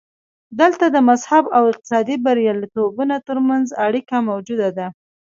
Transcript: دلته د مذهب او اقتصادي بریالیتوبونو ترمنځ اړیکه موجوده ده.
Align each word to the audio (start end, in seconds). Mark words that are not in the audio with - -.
دلته 0.59 0.85
د 0.89 0.97
مذهب 1.09 1.43
او 1.57 1.63
اقتصادي 1.71 2.15
بریالیتوبونو 2.25 3.15
ترمنځ 3.27 3.67
اړیکه 3.85 4.15
موجوده 4.29 4.69
ده. 4.77 4.87